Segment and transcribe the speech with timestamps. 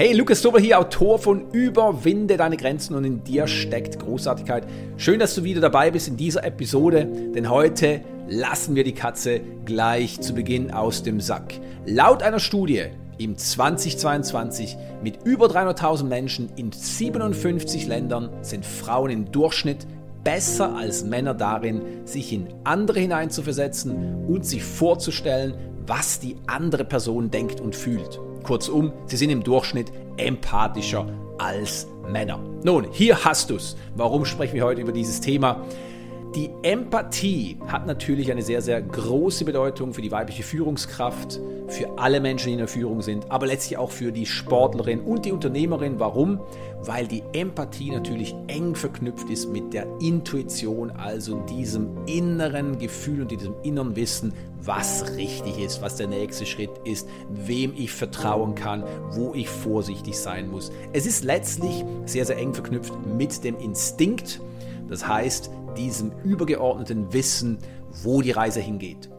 [0.00, 4.66] Hey, Lukas Dober hier, Autor von Überwinde deine Grenzen und in dir steckt Großartigkeit.
[4.96, 9.42] Schön, dass du wieder dabei bist in dieser Episode, denn heute lassen wir die Katze
[9.66, 11.52] gleich zu Beginn aus dem Sack.
[11.84, 12.84] Laut einer Studie
[13.18, 19.86] im 2022 mit über 300.000 Menschen in 57 Ländern sind Frauen im Durchschnitt
[20.24, 25.52] besser als Männer darin, sich in andere hineinzuversetzen und sich vorzustellen,
[25.90, 28.20] was die andere Person denkt und fühlt.
[28.44, 31.04] Kurzum, sie sind im Durchschnitt empathischer
[31.36, 32.38] als Männer.
[32.62, 33.76] Nun, hier hast du es.
[33.96, 35.66] Warum sprechen wir heute über dieses Thema?
[36.36, 42.20] Die Empathie hat natürlich eine sehr, sehr große Bedeutung für die weibliche Führungskraft, für alle
[42.20, 45.98] Menschen, die in der Führung sind, aber letztlich auch für die Sportlerin und die Unternehmerin.
[45.98, 46.38] Warum?
[46.82, 53.32] Weil die Empathie natürlich eng verknüpft ist mit der Intuition, also diesem inneren Gefühl und
[53.32, 54.32] diesem inneren Wissen,
[54.62, 60.16] was richtig ist, was der nächste Schritt ist, wem ich vertrauen kann, wo ich vorsichtig
[60.16, 60.70] sein muss.
[60.92, 64.40] Es ist letztlich sehr, sehr eng verknüpft mit dem Instinkt.
[64.88, 67.58] Das heißt, diesem übergeordneten Wissen,
[68.02, 69.10] wo die Reise hingeht.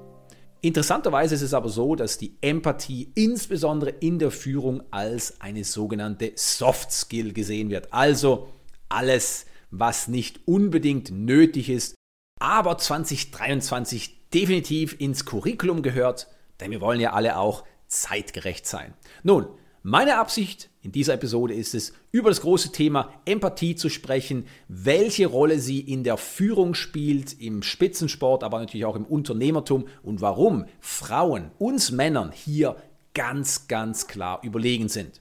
[0.62, 6.34] Interessanterweise ist es aber so, dass die Empathie insbesondere in der Führung als eine sogenannte
[6.36, 7.92] Soft Skill gesehen wird.
[7.92, 8.50] Also
[8.88, 11.96] alles, was nicht unbedingt nötig ist,
[12.40, 16.28] aber 2023 definitiv ins Curriculum gehört,
[16.60, 18.94] denn wir wollen ja alle auch zeitgerecht sein.
[19.24, 19.48] Nun,
[19.84, 25.26] meine Absicht in dieser Episode ist es, über das große Thema Empathie zu sprechen, welche
[25.26, 30.66] Rolle sie in der Führung spielt, im Spitzensport, aber natürlich auch im Unternehmertum und warum
[30.80, 32.76] Frauen uns Männern hier
[33.14, 35.21] ganz, ganz klar überlegen sind.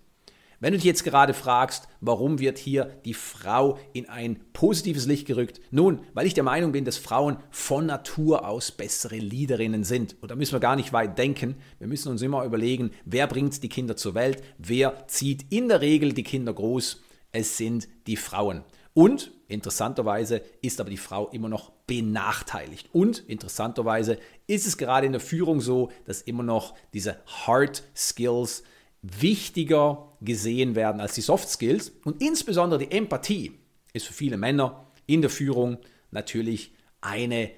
[0.62, 5.26] Wenn du dich jetzt gerade fragst, warum wird hier die Frau in ein positives Licht
[5.26, 5.58] gerückt?
[5.70, 10.16] Nun, weil ich der Meinung bin, dass Frauen von Natur aus bessere Leaderinnen sind.
[10.20, 11.56] Und da müssen wir gar nicht weit denken.
[11.78, 15.80] Wir müssen uns immer überlegen, wer bringt die Kinder zur Welt, wer zieht in der
[15.80, 17.00] Regel die Kinder groß.
[17.32, 18.62] Es sind die Frauen.
[18.92, 22.90] Und interessanterweise ist aber die Frau immer noch benachteiligt.
[22.92, 28.62] Und interessanterweise ist es gerade in der Führung so, dass immer noch diese Hard Skills
[29.02, 31.92] wichtiger gesehen werden als die Soft Skills.
[32.04, 33.58] Und insbesondere die Empathie
[33.92, 35.78] ist für viele Männer in der Führung
[36.10, 37.50] natürlich eine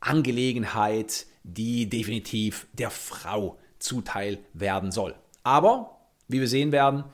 [0.00, 5.14] Angelegenheit, die definitiv der Frau zuteil werden soll.
[5.42, 7.04] Aber, wie wir sehen werden,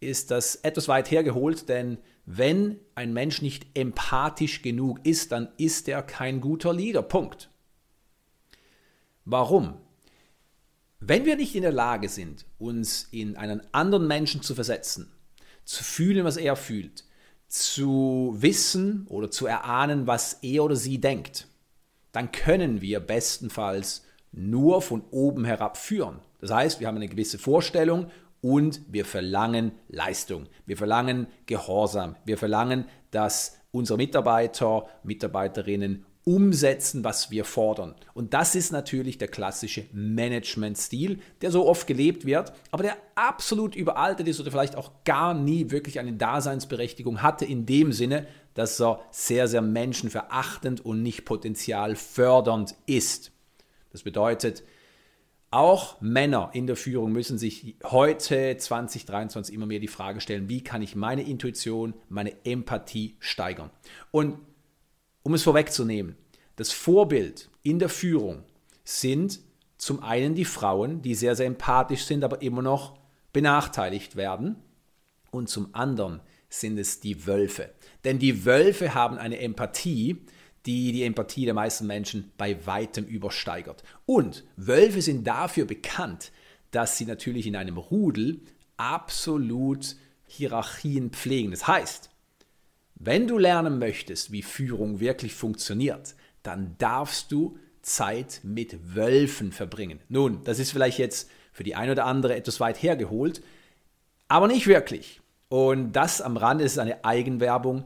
[0.00, 5.88] ist das etwas weit hergeholt, denn wenn ein Mensch nicht empathisch genug ist, dann ist
[5.88, 7.02] er kein guter Leader.
[7.02, 7.48] Punkt.
[9.24, 9.74] Warum?
[11.08, 15.12] Wenn wir nicht in der Lage sind, uns in einen anderen Menschen zu versetzen,
[15.64, 17.04] zu fühlen, was er fühlt,
[17.46, 21.46] zu wissen oder zu erahnen, was er oder sie denkt,
[22.10, 26.18] dann können wir bestenfalls nur von oben herab führen.
[26.40, 30.48] Das heißt, wir haben eine gewisse Vorstellung und wir verlangen Leistung.
[30.66, 32.16] Wir verlangen Gehorsam.
[32.24, 37.94] Wir verlangen, dass unsere Mitarbeiter, Mitarbeiterinnen umsetzen, was wir fordern.
[38.12, 43.76] Und das ist natürlich der klassische Management-Stil, der so oft gelebt wird, aber der absolut
[43.76, 48.80] überaltet ist oder vielleicht auch gar nie wirklich eine Daseinsberechtigung hatte in dem Sinne, dass
[48.80, 53.30] er sehr, sehr menschenverachtend und nicht potenzialfördernd ist.
[53.92, 54.64] Das bedeutet,
[55.52, 60.64] auch Männer in der Führung müssen sich heute 2023 immer mehr die Frage stellen, wie
[60.64, 63.70] kann ich meine Intuition, meine Empathie steigern?
[64.10, 64.38] Und
[65.26, 66.14] um es vorwegzunehmen,
[66.54, 68.44] das Vorbild in der Führung
[68.84, 69.40] sind
[69.76, 72.96] zum einen die Frauen, die sehr, sehr empathisch sind, aber immer noch
[73.32, 74.54] benachteiligt werden.
[75.32, 77.70] Und zum anderen sind es die Wölfe.
[78.04, 80.24] Denn die Wölfe haben eine Empathie,
[80.64, 83.82] die die Empathie der meisten Menschen bei weitem übersteigert.
[84.06, 86.30] Und Wölfe sind dafür bekannt,
[86.70, 88.42] dass sie natürlich in einem Rudel
[88.76, 89.96] absolut
[90.28, 91.50] Hierarchien pflegen.
[91.50, 92.10] Das heißt,
[92.98, 100.00] wenn du lernen möchtest, wie Führung wirklich funktioniert, dann darfst du Zeit mit Wölfen verbringen.
[100.08, 103.42] Nun, das ist vielleicht jetzt für die ein oder andere etwas weit hergeholt,
[104.28, 105.20] aber nicht wirklich.
[105.48, 107.84] Und das am Rande ist eine Eigenwerbung,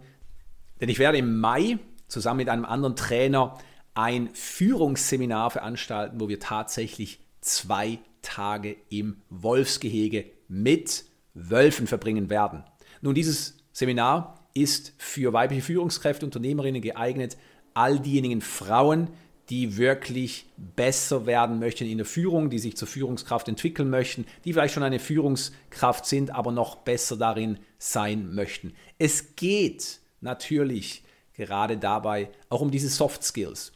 [0.80, 1.78] denn ich werde im Mai
[2.08, 3.58] zusammen mit einem anderen Trainer
[3.94, 11.04] ein Führungsseminar veranstalten, wo wir tatsächlich zwei Tage im Wolfsgehege mit
[11.34, 12.64] Wölfen verbringen werden.
[13.02, 17.37] Nun, dieses Seminar ist für weibliche Führungskräfte, Unternehmerinnen geeignet,
[17.75, 19.08] all diejenigen Frauen,
[19.49, 24.52] die wirklich besser werden möchten in der Führung, die sich zur Führungskraft entwickeln möchten, die
[24.52, 28.75] vielleicht schon eine Führungskraft sind, aber noch besser darin sein möchten.
[28.99, 31.02] Es geht natürlich
[31.35, 33.73] gerade dabei auch um diese Soft Skills,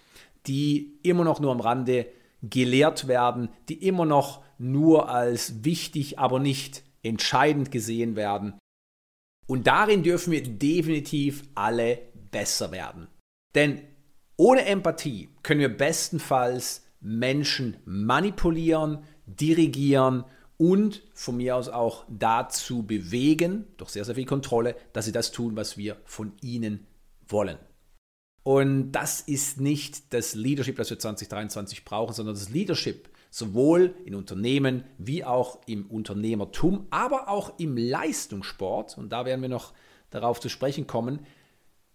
[0.46, 2.06] die immer noch nur am Rande
[2.42, 8.54] gelehrt werden, die immer noch nur als wichtig, aber nicht entscheidend gesehen werden.
[9.46, 11.98] Und darin dürfen wir definitiv alle
[12.30, 13.08] besser werden.
[13.54, 13.82] Denn
[14.36, 20.24] ohne Empathie können wir bestenfalls Menschen manipulieren, dirigieren
[20.56, 25.30] und von mir aus auch dazu bewegen, durch sehr, sehr viel Kontrolle, dass sie das
[25.30, 26.86] tun, was wir von ihnen
[27.28, 27.58] wollen.
[28.42, 34.14] Und das ist nicht das Leadership, das wir 2023 brauchen, sondern das Leadership sowohl in
[34.14, 39.72] Unternehmen wie auch im Unternehmertum, aber auch im Leistungssport, und da werden wir noch
[40.10, 41.18] darauf zu sprechen kommen,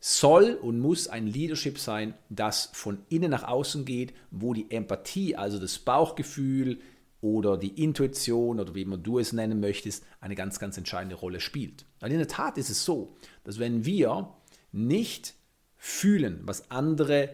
[0.01, 5.37] soll und muss ein Leadership sein, das von innen nach außen geht, wo die Empathie,
[5.37, 6.81] also das Bauchgefühl
[7.21, 11.39] oder die Intuition oder wie immer du es nennen möchtest, eine ganz, ganz entscheidende Rolle
[11.39, 11.85] spielt.
[12.01, 13.15] Weil in der Tat ist es so,
[13.45, 14.33] dass wenn wir
[14.73, 15.35] nicht
[15.77, 17.29] fühlen, was andere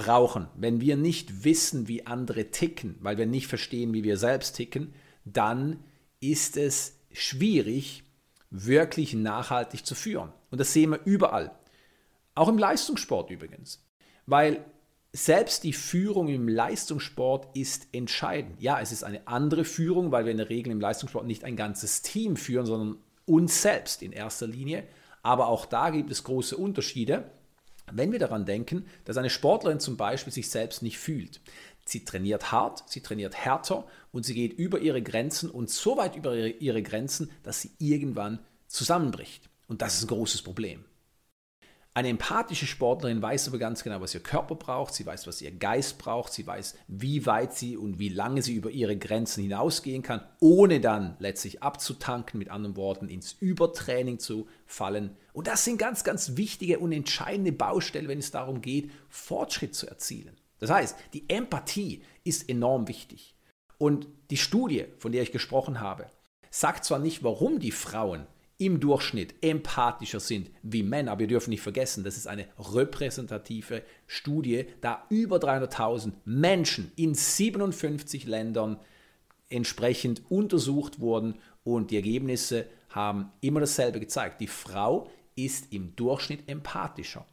[0.00, 4.56] brauchen, wenn wir nicht wissen, wie andere ticken, weil wir nicht verstehen, wie wir selbst
[4.56, 4.94] ticken,
[5.26, 5.84] dann
[6.20, 8.04] ist es schwierig,
[8.50, 10.32] wirklich nachhaltig zu führen.
[10.50, 11.52] Und das sehen wir überall.
[12.34, 13.86] Auch im Leistungssport übrigens.
[14.24, 14.64] Weil
[15.12, 18.62] selbst die Führung im Leistungssport ist entscheidend.
[18.62, 21.56] Ja, es ist eine andere Führung, weil wir in der Regel im Leistungssport nicht ein
[21.56, 24.84] ganzes Team führen, sondern uns selbst in erster Linie.
[25.22, 27.30] Aber auch da gibt es große Unterschiede,
[27.92, 31.40] wenn wir daran denken, dass eine Sportlerin zum Beispiel sich selbst nicht fühlt.
[31.84, 36.16] Sie trainiert hart, sie trainiert härter und sie geht über ihre Grenzen und so weit
[36.16, 38.38] über ihre Grenzen, dass sie irgendwann
[38.68, 39.48] zusammenbricht.
[39.66, 40.84] Und das ist ein großes Problem.
[41.92, 45.50] Eine empathische Sportlerin weiß aber ganz genau, was ihr Körper braucht, sie weiß, was ihr
[45.50, 50.02] Geist braucht, sie weiß, wie weit sie und wie lange sie über ihre Grenzen hinausgehen
[50.02, 55.16] kann, ohne dann letztlich abzutanken, mit anderen Worten, ins Übertraining zu fallen.
[55.32, 59.88] Und das sind ganz, ganz wichtige und entscheidende Baustellen, wenn es darum geht, Fortschritt zu
[59.88, 60.36] erzielen.
[60.60, 63.34] Das heißt, die Empathie ist enorm wichtig.
[63.78, 66.06] Und die Studie, von der ich gesprochen habe,
[66.50, 68.26] sagt zwar nicht, warum die Frauen
[68.60, 71.12] im Durchschnitt empathischer sind wie Männer.
[71.12, 77.14] Aber wir dürfen nicht vergessen, das ist eine repräsentative Studie, da über 300.000 Menschen in
[77.14, 78.78] 57 Ländern
[79.48, 84.40] entsprechend untersucht wurden und die Ergebnisse haben immer dasselbe gezeigt.
[84.40, 87.26] Die Frau ist im Durchschnitt empathischer.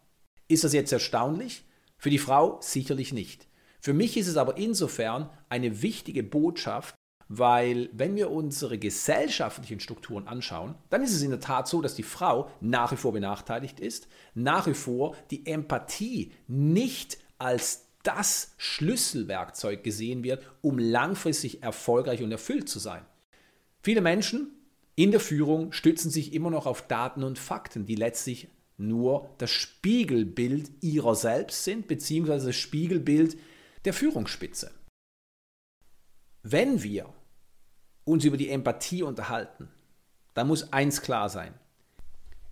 [0.48, 1.66] Ist das jetzt erstaunlich?
[1.98, 3.48] Für die Frau sicherlich nicht.
[3.82, 6.96] Für mich ist es aber insofern eine wichtige Botschaft,
[7.30, 11.96] weil wenn wir unsere gesellschaftlichen Strukturen anschauen, dann ist es in der Tat so, dass
[11.96, 18.54] die Frau nach wie vor benachteiligt ist, nach wie vor die Empathie nicht als das
[18.58, 23.06] Schlüsselwerkzeug gesehen wird, um langfristig erfolgreich und erfüllt zu sein.
[23.84, 24.52] Viele Menschen
[24.96, 28.48] in der Führung stützen sich immer noch auf Daten und Fakten, die letztlich
[28.78, 33.38] nur das Spiegelbild ihrer selbst sind, beziehungsweise das Spiegelbild
[33.86, 34.72] der Führungsspitze.
[36.44, 37.14] Wenn wir
[38.08, 39.68] uns über die Empathie unterhalten,
[40.34, 41.54] dann muss eins klar sein.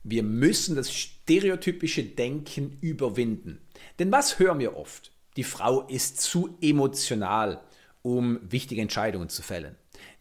[0.03, 3.61] Wir müssen das stereotypische Denken überwinden.
[3.97, 5.11] Denn was hören wir oft?
[5.37, 7.61] Die Frau ist zu emotional,
[8.01, 9.75] um wichtige Entscheidungen zu fällen.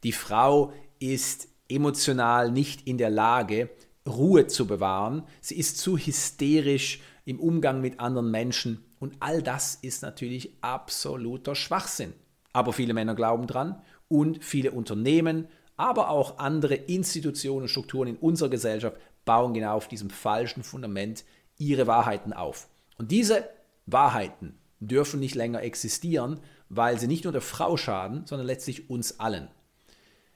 [0.04, 3.70] Die Frau ist emotional nicht in der Lage,
[4.06, 5.25] Ruhe zu bewahren.
[5.40, 8.84] Sie ist zu hysterisch im Umgang mit anderen Menschen.
[9.00, 12.12] Und all das ist natürlich absoluter Schwachsinn.
[12.53, 18.17] Aber viele Männer glauben dran und viele Unternehmen, aber auch andere Institutionen und Strukturen in
[18.17, 21.25] unserer Gesellschaft bauen genau auf diesem falschen Fundament
[21.58, 22.69] ihre Wahrheiten auf.
[22.99, 23.49] Und diese
[23.87, 29.20] Wahrheiten dürfen nicht länger existieren, weil sie nicht nur der Frau schaden, sondern letztlich uns
[29.20, 29.49] allen.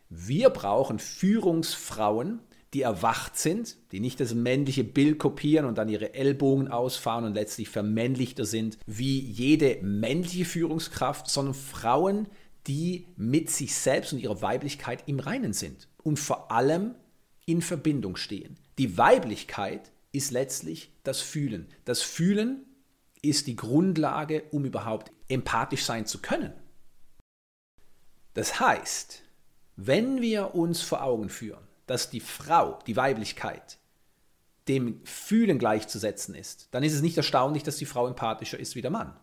[0.08, 2.40] Wir brauchen Führungsfrauen,
[2.74, 7.34] die erwacht sind, die nicht das männliche Bild kopieren und dann ihre Ellbogen ausfahren und
[7.34, 12.26] letztlich vermännlichter sind wie jede männliche Führungskraft, sondern Frauen,
[12.68, 16.94] die mit sich selbst und ihrer Weiblichkeit im Reinen sind und vor allem
[17.46, 18.58] in Verbindung stehen.
[18.76, 21.68] Die Weiblichkeit ist letztlich das Fühlen.
[21.84, 22.66] Das Fühlen
[23.22, 26.52] ist die Grundlage, um überhaupt empathisch sein zu können.
[28.34, 29.22] Das heißt,
[29.76, 33.78] wenn wir uns vor Augen führen, dass die Frau, die Weiblichkeit,
[34.68, 38.82] dem Fühlen gleichzusetzen ist, dann ist es nicht erstaunlich, dass die Frau empathischer ist wie
[38.82, 39.16] der Mann.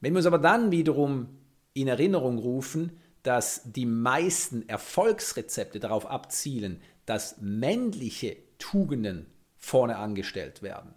[0.00, 1.28] Wenn wir uns aber dann wiederum
[1.74, 9.26] in Erinnerung rufen, dass die meisten Erfolgsrezepte darauf abzielen, dass männliche Tugenden
[9.56, 10.94] vorne angestellt werden,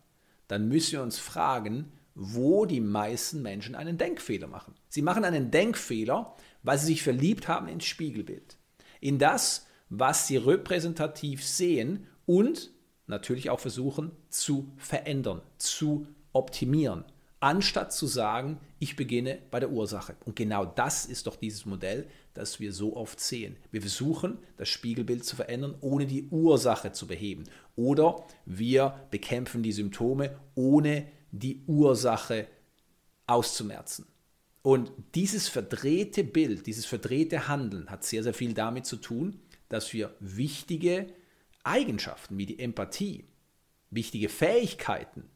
[0.47, 4.73] dann müssen wir uns fragen, wo die meisten Menschen einen Denkfehler machen.
[4.89, 8.57] Sie machen einen Denkfehler, weil sie sich verliebt haben ins Spiegelbild,
[8.99, 12.71] in das, was sie repräsentativ sehen und
[13.05, 17.05] natürlich auch versuchen zu verändern, zu optimieren.
[17.39, 20.15] Anstatt zu sagen, ich beginne bei der Ursache.
[20.25, 23.57] Und genau das ist doch dieses Modell, das wir so oft sehen.
[23.71, 27.43] Wir versuchen, das Spiegelbild zu verändern, ohne die Ursache zu beheben.
[27.75, 32.47] Oder wir bekämpfen die Symptome, ohne die Ursache
[33.27, 34.05] auszumerzen.
[34.61, 39.39] Und dieses verdrehte Bild, dieses verdrehte Handeln hat sehr, sehr viel damit zu tun,
[39.69, 41.07] dass wir wichtige
[41.63, 43.25] Eigenschaften wie die Empathie,
[43.91, 45.29] wichtige Fähigkeiten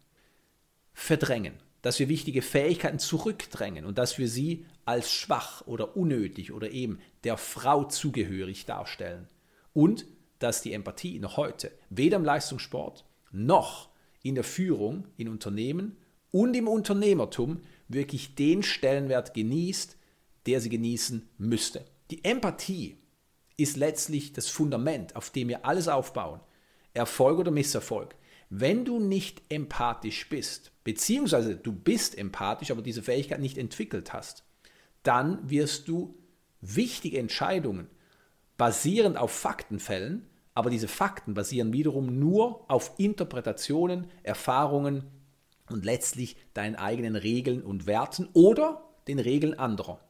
[0.94, 6.72] verdrängen dass wir wichtige Fähigkeiten zurückdrängen und dass wir sie als schwach oder unnötig oder
[6.72, 9.28] eben der Frau zugehörig darstellen.
[9.74, 10.06] Und
[10.40, 13.90] dass die Empathie noch heute weder im Leistungssport noch
[14.24, 15.98] in der Führung in Unternehmen
[16.32, 19.98] und im Unternehmertum wirklich den Stellenwert genießt,
[20.46, 21.86] der sie genießen müsste.
[22.10, 22.98] Die Empathie
[23.58, 26.40] ist letztlich das Fundament, auf dem wir alles aufbauen.
[26.94, 28.16] Erfolg oder Misserfolg.
[28.54, 34.44] Wenn du nicht empathisch bist, beziehungsweise du bist empathisch, aber diese Fähigkeit nicht entwickelt hast,
[35.04, 36.20] dann wirst du
[36.60, 37.88] wichtige Entscheidungen
[38.58, 45.06] basierend auf Fakten fällen, aber diese Fakten basieren wiederum nur auf Interpretationen, Erfahrungen
[45.70, 50.02] und letztlich deinen eigenen Regeln und Werten oder den Regeln anderer.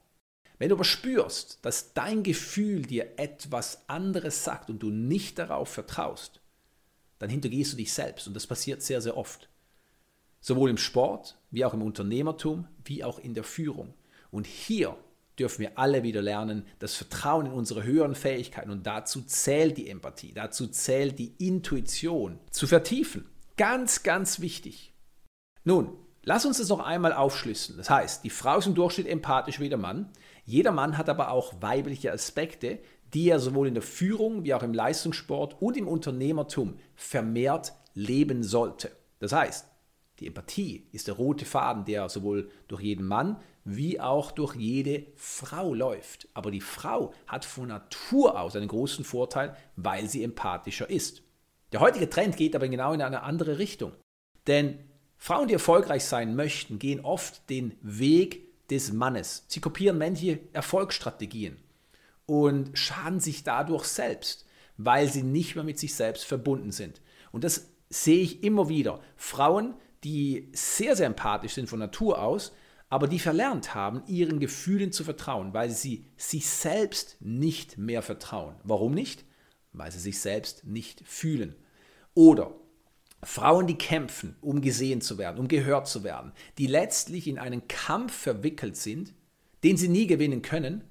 [0.57, 5.69] Wenn du aber spürst, dass dein Gefühl dir etwas anderes sagt und du nicht darauf
[5.69, 6.40] vertraust,
[7.21, 8.27] dann hintergehst du dich selbst.
[8.27, 9.47] Und das passiert sehr, sehr oft.
[10.39, 13.93] Sowohl im Sport, wie auch im Unternehmertum, wie auch in der Führung.
[14.31, 14.97] Und hier
[15.37, 19.87] dürfen wir alle wieder lernen, das Vertrauen in unsere höheren Fähigkeiten und dazu zählt die
[19.87, 23.29] Empathie, dazu zählt die Intuition zu vertiefen.
[23.55, 24.91] Ganz, ganz wichtig.
[25.63, 27.77] Nun, lass uns das noch einmal aufschlüsseln.
[27.77, 30.09] Das heißt, die Frau ist im Durchschnitt empathisch wie der Mann.
[30.43, 32.79] Jeder Mann hat aber auch weibliche Aspekte,
[33.13, 38.43] die er sowohl in der Führung wie auch im Leistungssport und im Unternehmertum vermehrt leben
[38.43, 38.91] sollte.
[39.19, 39.67] Das heißt,
[40.19, 45.05] die Empathie ist der rote Faden, der sowohl durch jeden Mann wie auch durch jede
[45.15, 46.27] Frau läuft.
[46.33, 51.21] Aber die Frau hat von Natur aus einen großen Vorteil, weil sie empathischer ist.
[51.71, 53.93] Der heutige Trend geht aber genau in eine andere Richtung.
[54.47, 54.79] Denn
[55.17, 59.45] Frauen, die erfolgreich sein möchten, gehen oft den Weg des Mannes.
[59.47, 61.57] Sie kopieren männliche Erfolgsstrategien
[62.31, 64.45] und schaden sich dadurch selbst,
[64.77, 67.01] weil sie nicht mehr mit sich selbst verbunden sind.
[67.33, 69.01] Und das sehe ich immer wieder.
[69.17, 69.73] Frauen,
[70.05, 72.53] die sehr, sehr empathisch sind von Natur aus,
[72.87, 78.55] aber die verlernt haben, ihren Gefühlen zu vertrauen, weil sie sich selbst nicht mehr vertrauen.
[78.63, 79.25] Warum nicht?
[79.73, 81.53] Weil sie sich selbst nicht fühlen.
[82.13, 82.55] Oder
[83.23, 87.67] Frauen, die kämpfen, um gesehen zu werden, um gehört zu werden, die letztlich in einen
[87.67, 89.13] Kampf verwickelt sind,
[89.65, 90.85] den sie nie gewinnen können,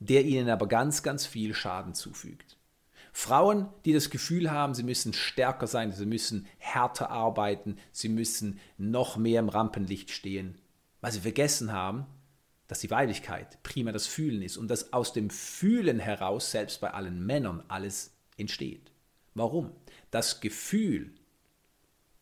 [0.00, 2.56] der ihnen aber ganz, ganz viel Schaden zufügt.
[3.12, 8.60] Frauen, die das Gefühl haben, sie müssen stärker sein, sie müssen härter arbeiten, sie müssen
[8.78, 10.58] noch mehr im Rampenlicht stehen,
[11.00, 12.06] weil sie vergessen haben,
[12.66, 16.92] dass die Weiblichkeit prima das Fühlen ist und dass aus dem Fühlen heraus selbst bei
[16.92, 18.92] allen Männern alles entsteht.
[19.34, 19.72] Warum?
[20.10, 21.12] Das Gefühl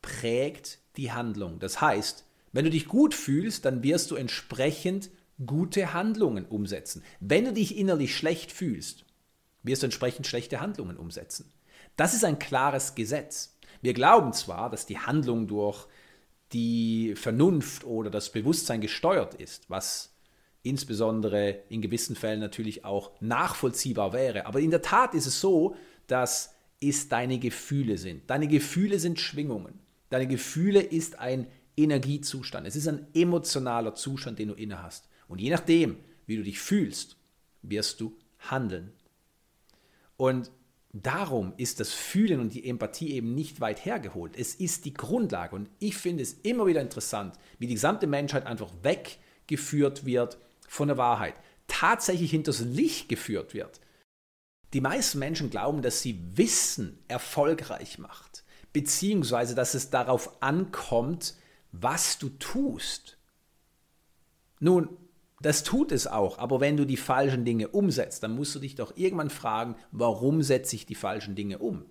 [0.00, 1.58] prägt die Handlung.
[1.58, 5.10] Das heißt, wenn du dich gut fühlst, dann wirst du entsprechend
[5.44, 7.02] gute Handlungen umsetzen.
[7.20, 9.04] Wenn du dich innerlich schlecht fühlst,
[9.62, 11.52] wirst du entsprechend schlechte Handlungen umsetzen.
[11.96, 13.56] Das ist ein klares Gesetz.
[13.80, 15.86] Wir glauben zwar, dass die Handlung durch
[16.52, 20.14] die Vernunft oder das Bewusstsein gesteuert ist, was
[20.62, 24.46] insbesondere in gewissen Fällen natürlich auch nachvollziehbar wäre.
[24.46, 25.76] Aber in der Tat ist es so,
[26.06, 28.28] dass es deine Gefühle sind.
[28.30, 29.78] Deine Gefühle sind Schwingungen.
[30.10, 32.66] Deine Gefühle ist ein Energiezustand.
[32.66, 35.08] Es ist ein emotionaler Zustand, den du inne hast.
[35.28, 37.16] Und je nachdem, wie du dich fühlst,
[37.62, 38.92] wirst du handeln.
[40.16, 40.50] Und
[40.92, 44.36] darum ist das Fühlen und die Empathie eben nicht weit hergeholt.
[44.36, 45.54] Es ist die Grundlage.
[45.54, 50.88] Und ich finde es immer wieder interessant, wie die gesamte Menschheit einfach weggeführt wird von
[50.88, 51.34] der Wahrheit,
[51.66, 53.80] tatsächlich hinters Licht geführt wird.
[54.74, 61.36] Die meisten Menschen glauben, dass sie Wissen erfolgreich macht, beziehungsweise dass es darauf ankommt,
[61.72, 63.18] was du tust.
[64.60, 64.88] Nun,
[65.40, 68.74] das tut es auch, aber wenn du die falschen Dinge umsetzt, dann musst du dich
[68.74, 71.84] doch irgendwann fragen, warum setze ich die falschen Dinge um?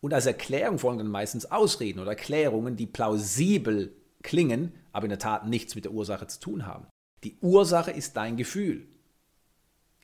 [0.00, 5.18] Und als Erklärung folgen dann meistens Ausreden oder Erklärungen, die plausibel klingen, aber in der
[5.18, 6.86] Tat nichts mit der Ursache zu tun haben.
[7.24, 8.86] Die Ursache ist dein Gefühl.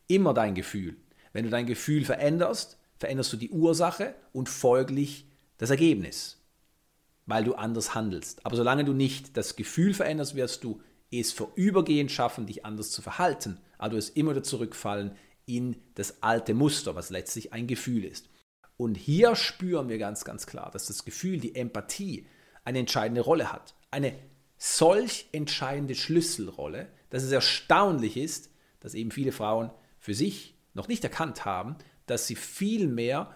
[0.09, 0.97] Immer dein Gefühl.
[1.33, 5.29] Wenn du dein Gefühl veränderst, veränderst du die Ursache und folglich
[5.59, 6.39] das Ergebnis,
[7.27, 8.45] weil du anders handelst.
[8.45, 10.81] Aber solange du nicht das Gefühl veränderst, wirst du
[11.19, 16.23] es vorübergehend schaffen, dich anders zu verhalten, aber du wirst immer wieder zurückfallen in das
[16.23, 18.29] alte Muster, was letztlich ein Gefühl ist.
[18.77, 22.27] Und hier spüren wir ganz, ganz klar, dass das Gefühl, die Empathie
[22.65, 23.75] eine entscheidende Rolle hat.
[23.91, 24.15] Eine
[24.57, 31.03] solch entscheidende Schlüsselrolle, dass es erstaunlich ist, dass eben viele Frauen für sich noch nicht
[31.03, 31.77] erkannt haben,
[32.07, 33.35] dass sie viel mehr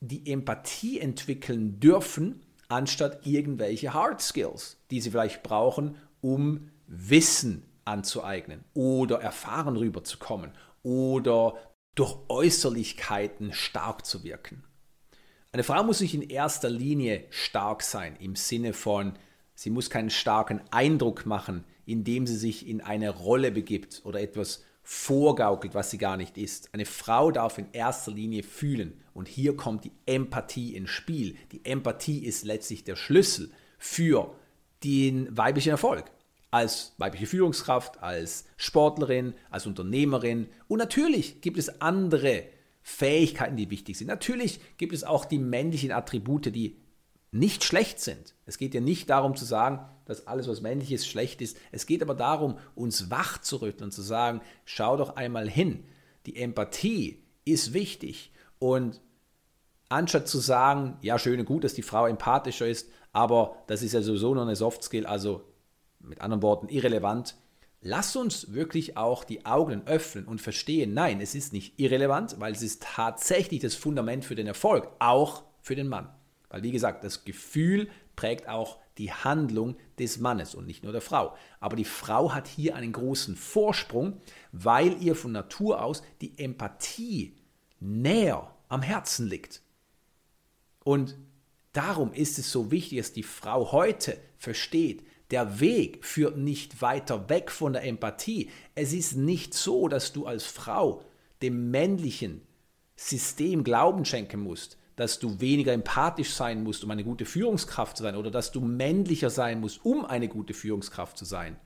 [0.00, 8.64] die Empathie entwickeln dürfen, anstatt irgendwelche Hard Skills, die sie vielleicht brauchen, um Wissen anzueignen
[8.74, 11.54] oder erfahren rüberzukommen oder
[11.94, 14.64] durch Äußerlichkeiten stark zu wirken.
[15.52, 19.14] Eine Frau muss nicht in erster Linie stark sein im Sinne von,
[19.54, 24.64] sie muss keinen starken Eindruck machen, indem sie sich in eine Rolle begibt oder etwas
[24.82, 26.72] vorgaukelt, was sie gar nicht ist.
[26.72, 31.36] Eine Frau darf in erster Linie fühlen und hier kommt die Empathie ins Spiel.
[31.52, 34.34] Die Empathie ist letztlich der Schlüssel für
[34.82, 36.10] den weiblichen Erfolg.
[36.50, 40.48] Als weibliche Führungskraft, als Sportlerin, als Unternehmerin.
[40.68, 42.44] Und natürlich gibt es andere
[42.82, 44.08] Fähigkeiten, die wichtig sind.
[44.08, 46.76] Natürlich gibt es auch die männlichen Attribute, die
[47.32, 48.34] nicht schlecht sind.
[48.46, 51.56] Es geht ja nicht darum zu sagen, dass alles, was männlich ist, schlecht ist.
[51.70, 55.84] Es geht aber darum, uns wach zu rütteln und zu sagen, schau doch einmal hin.
[56.26, 58.32] Die Empathie ist wichtig.
[58.58, 59.00] Und
[59.88, 63.92] anstatt zu sagen, ja, schön und gut, dass die Frau empathischer ist, aber das ist
[63.92, 65.44] ja sowieso nur eine Soft Skill, also
[66.00, 67.36] mit anderen Worten irrelevant,
[67.80, 72.52] lass uns wirklich auch die Augen öffnen und verstehen, nein, es ist nicht irrelevant, weil
[72.52, 76.08] es ist tatsächlich das Fundament für den Erfolg, auch für den Mann.
[76.48, 81.00] Weil, wie gesagt, das Gefühl prägt auch die Handlung des Mannes und nicht nur der
[81.00, 81.34] Frau.
[81.58, 84.20] Aber die Frau hat hier einen großen Vorsprung,
[84.52, 87.36] weil ihr von Natur aus die Empathie
[87.78, 89.62] näher am Herzen liegt.
[90.84, 91.16] Und
[91.72, 97.28] darum ist es so wichtig, dass die Frau heute versteht, der Weg führt nicht weiter
[97.28, 98.50] weg von der Empathie.
[98.74, 101.02] Es ist nicht so, dass du als Frau
[101.42, 102.42] dem männlichen
[102.96, 108.02] System Glauben schenken musst, dass du weniger empathisch sein musst, um eine gute Führungskraft zu
[108.02, 111.56] sein, oder dass du männlicher sein musst, um eine gute Führungskraft zu sein,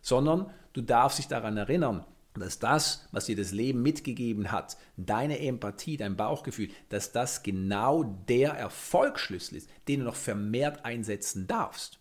[0.00, 5.38] sondern du darfst dich daran erinnern, dass das, was dir das Leben mitgegeben hat, deine
[5.40, 12.00] Empathie, dein Bauchgefühl, dass das genau der Erfolgsschlüssel ist, den du noch vermehrt einsetzen darfst.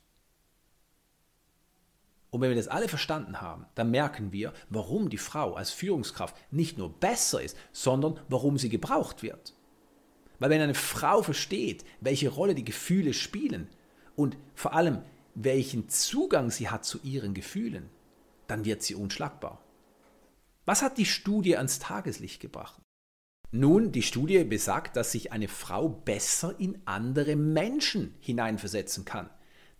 [2.33, 6.35] Und wenn wir das alle verstanden haben, dann merken wir, warum die Frau als Führungskraft
[6.49, 9.53] nicht nur besser ist, sondern warum sie gebraucht wird.
[10.39, 13.69] Weil wenn eine Frau versteht, welche Rolle die Gefühle spielen
[14.15, 15.03] und vor allem
[15.35, 17.87] welchen Zugang sie hat zu ihren Gefühlen,
[18.47, 19.61] dann wird sie unschlagbar.
[20.65, 22.81] Was hat die Studie ans Tageslicht gebracht?
[23.51, 29.29] Nun, die Studie besagt, dass sich eine Frau besser in andere Menschen hineinversetzen kann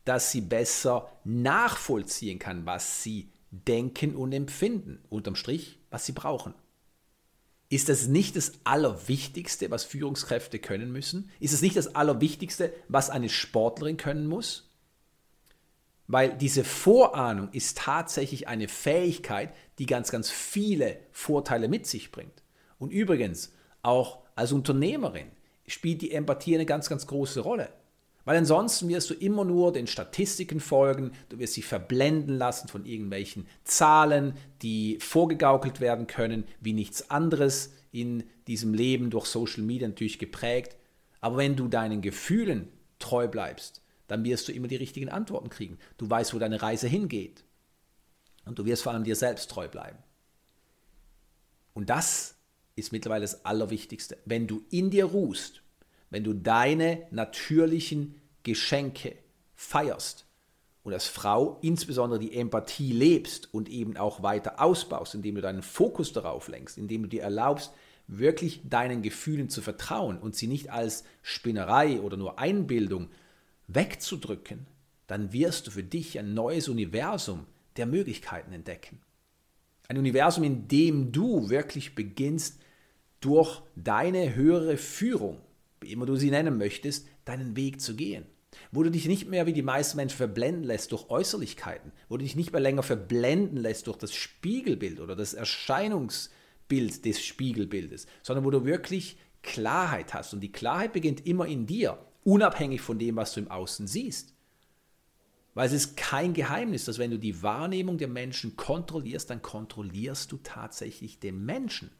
[0.06, 5.04] dass sie besser nachvollziehen kann, was sie denken und empfinden.
[5.10, 6.54] Unterm Strich, was sie brauchen.
[7.70, 11.32] Ist das nicht das Allerwichtigste, was Führungskräfte können müssen?
[11.39, 14.70] Ist es nicht das Allerwichtigste, was eine Sportlerin können muss?
[16.06, 22.44] Weil diese Vorahnung ist tatsächlich eine Fähigkeit, die ganz, ganz viele Vorteile mit sich bringt.
[22.78, 25.32] Und übrigens, auch als Unternehmerin
[25.66, 27.70] spielt die Empathie eine ganz, ganz große Rolle.
[28.26, 32.86] Weil ansonsten wirst du immer nur den Statistiken folgen, du wirst dich verblenden lassen von
[32.86, 39.88] irgendwelchen Zahlen, die vorgegaukelt werden können, wie nichts anderes in diesem Leben durch Social Media
[39.88, 40.78] natürlich geprägt.
[41.20, 45.78] Aber wenn du deinen Gefühlen treu bleibst, dann wirst du immer die richtigen Antworten kriegen.
[45.98, 47.44] Du weißt, wo deine Reise hingeht.
[48.46, 49.98] Und du wirst vor allem dir selbst treu bleiben.
[51.74, 52.36] Und das
[52.76, 54.18] ist mittlerweile das Allerwichtigste.
[54.26, 55.62] Wenn du in dir ruhst,
[56.13, 59.15] wenn du deine natürlichen Geschenke
[59.56, 60.28] feierst
[60.84, 65.63] und als Frau insbesondere die Empathie lebst und eben auch weiter ausbaust, indem du deinen
[65.63, 67.73] Fokus darauf lenkst, indem du dir erlaubst,
[68.06, 73.10] wirklich deinen Gefühlen zu vertrauen und sie nicht als Spinnerei oder nur Einbildung
[73.67, 74.67] wegzudrücken,
[75.08, 79.02] dann wirst du für dich ein neues Universum der Möglichkeiten entdecken.
[79.88, 82.62] Ein Universum, in dem du wirklich beginnst,
[83.19, 85.41] durch deine höhere Führung
[85.84, 88.26] wie immer du sie nennen möchtest, deinen Weg zu gehen.
[88.72, 92.24] Wo du dich nicht mehr wie die meisten Menschen verblenden lässt durch Äußerlichkeiten, wo du
[92.24, 98.46] dich nicht mehr länger verblenden lässt durch das Spiegelbild oder das Erscheinungsbild des Spiegelbildes, sondern
[98.46, 100.34] wo du wirklich Klarheit hast.
[100.34, 104.34] Und die Klarheit beginnt immer in dir, unabhängig von dem, was du im Außen siehst.
[105.54, 110.32] Weil es ist kein Geheimnis, dass wenn du die Wahrnehmung der Menschen kontrollierst, dann kontrollierst
[110.32, 111.91] du tatsächlich den Menschen.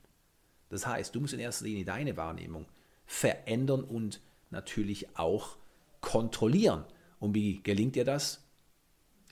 [0.70, 2.66] Das heißt, du musst in erster Linie deine Wahrnehmung
[3.06, 5.58] verändern und natürlich auch
[6.02, 6.86] kontrollieren.
[7.20, 8.44] Und wie gelingt dir das?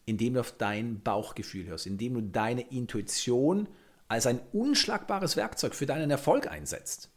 [0.06, 3.68] Indem du auf dein Bauchgefühl hörst, indem du deine Intuition
[4.08, 7.10] als ein unschlagbares Werkzeug für deinen Erfolg einsetzt.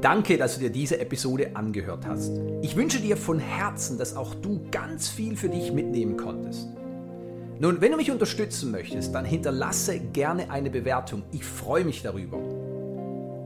[0.00, 2.32] Danke, dass du dir diese Episode angehört hast.
[2.60, 6.68] Ich wünsche dir von Herzen, dass auch du ganz viel für dich mitnehmen konntest.
[7.58, 11.22] Nun, wenn du mich unterstützen möchtest, dann hinterlasse gerne eine Bewertung.
[11.32, 12.53] Ich freue mich darüber.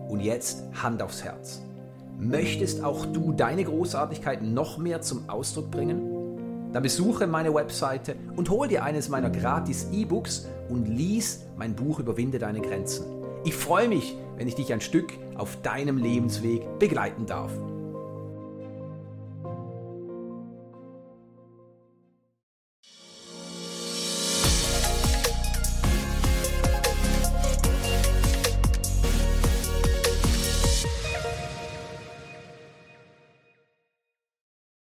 [0.09, 1.62] Und jetzt Hand aufs Herz.
[2.18, 6.71] Möchtest auch du deine Großartigkeit noch mehr zum Ausdruck bringen?
[6.73, 11.99] Dann besuche meine Webseite und hol dir eines meiner gratis E-Books und lies mein Buch
[11.99, 13.07] Überwinde deine Grenzen.
[13.44, 17.53] Ich freue mich, wenn ich dich ein Stück auf deinem Lebensweg begleiten darf.